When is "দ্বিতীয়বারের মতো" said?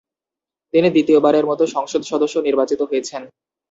0.91-1.63